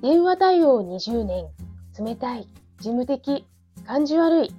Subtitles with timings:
[0.00, 1.48] 電話対応20年、
[1.98, 2.46] 冷たい、
[2.78, 3.44] 事務的、
[3.84, 4.54] 感じ悪い、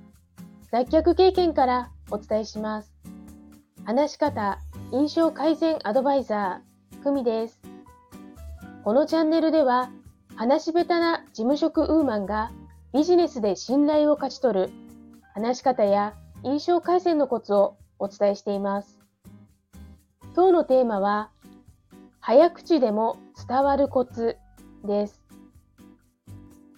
[0.70, 2.94] 脱却経験からお伝えします。
[3.86, 4.60] 話し方、
[4.92, 7.62] 印象改善アドバイザー、久美です。
[8.84, 9.90] このチャンネルでは、
[10.36, 12.52] 話し下手な事務職ウーマンが
[12.94, 14.72] ビジネスで信頼を勝ち取る
[15.34, 19.00] 話し方や印象改善のコツをお伝えしています。
[20.36, 21.30] 今日のテーマは、
[22.20, 23.16] 早口でも
[23.48, 24.36] 伝わるコツ
[24.84, 25.29] です。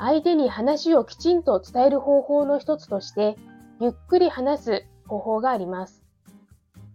[0.02, 3.38] 相手に話をきちんと伝える方法の一つとして、
[3.80, 6.04] ゆっくり話す方法があります。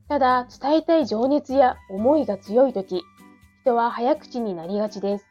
[0.09, 3.05] ただ、伝えたい情熱や思いが強いとき、
[3.63, 5.27] 人は早口になりがちです。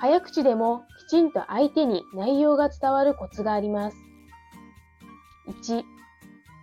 [0.00, 3.96] 早口でもきちんと相手に内容が伝わるコツがあります。
[5.62, 5.84] 1、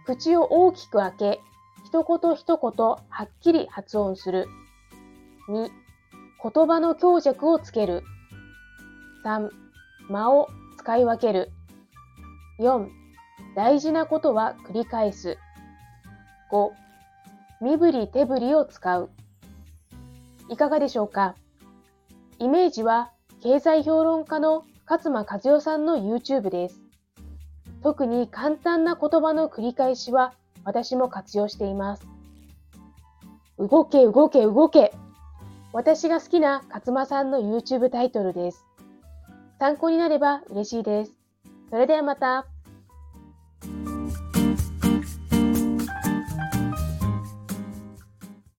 [0.05, 1.39] 口を大きく開け、
[1.85, 4.49] 一言一言はっきり発音する。
[5.47, 5.69] 2、
[6.53, 8.03] 言葉の強弱をつける。
[9.23, 9.49] 3、
[10.09, 11.51] 間を使い分ける。
[12.59, 12.87] 4、
[13.55, 15.37] 大事なことは繰り返す。
[16.51, 16.71] 5、
[17.61, 19.09] 身振り手振りを使う。
[20.49, 21.35] いかがでしょうか？
[22.39, 26.81] イメージは経済評論家の勝間和代さんの YouTube です。
[27.81, 32.07] 特に簡単な言葉の繰り返しは私も活用しています。
[33.57, 34.93] 動け動け動け
[35.71, 38.65] 私が好きな勝間さんの YouTube タイトルです。
[39.59, 41.13] 参考になれば嬉しいです。
[41.69, 42.52] それではまた。